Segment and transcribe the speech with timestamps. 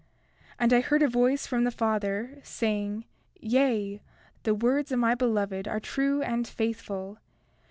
[0.53, 3.05] 31:15 And I heard a voice from the Father, saying:
[3.39, 4.01] Yea,
[4.41, 7.19] the words of my Beloved are true and faithful.